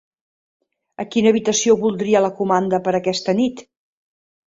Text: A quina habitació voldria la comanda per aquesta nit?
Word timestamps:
A 1.03 1.03
quina 1.15 1.29
habitació 1.31 1.75
voldria 1.83 2.21
la 2.27 2.31
comanda 2.39 2.79
per 2.89 2.95
aquesta 3.01 3.37
nit? 3.41 3.63